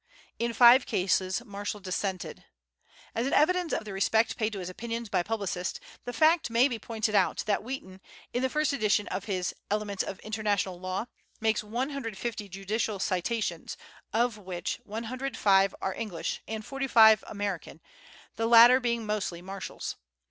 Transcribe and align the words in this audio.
In 0.39 0.51
five 0.53 0.87
cases 0.87 1.45
Marshall 1.45 1.79
dissented. 1.79 2.45
As 3.13 3.27
an 3.27 3.33
evidence 3.33 3.71
of 3.71 3.85
the 3.85 3.93
respect 3.93 4.35
paid 4.35 4.51
to 4.53 4.57
his 4.57 4.67
opinions 4.67 5.09
by 5.09 5.21
publicists, 5.21 5.79
the 6.05 6.11
fact 6.11 6.49
may 6.49 6.67
be 6.67 6.79
pointed 6.79 7.13
out 7.13 7.43
that 7.45 7.61
Wheaton, 7.63 8.01
in 8.33 8.41
the 8.41 8.49
first 8.49 8.73
edition 8.73 9.07
of 9.09 9.25
his 9.25 9.53
"Elements 9.69 10.01
of 10.01 10.17
International 10.21 10.79
Law," 10.79 11.05
makes 11.39 11.63
150 11.63 12.49
judicial 12.49 12.97
citations, 12.97 13.77
of 14.11 14.39
which 14.39 14.79
105 14.85 15.75
are 15.83 15.93
English 15.93 16.41
and 16.47 16.65
45 16.65 17.23
American, 17.27 17.79
the 18.37 18.47
latter 18.47 18.79
being 18.79 19.05
mostly 19.05 19.39
Marshall's. 19.43 19.97